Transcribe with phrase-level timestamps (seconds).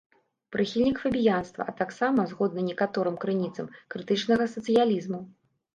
[0.53, 5.27] Прыхільнік фабіянства, а таксама, згодна некаторым крыніцам, крытычнага сацыялізму.